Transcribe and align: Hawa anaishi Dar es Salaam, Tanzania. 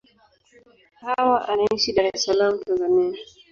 Hawa 1.01 1.37
anaishi 1.51 1.91
Dar 1.95 2.05
es 2.13 2.23
Salaam, 2.23 2.55
Tanzania. 2.65 3.11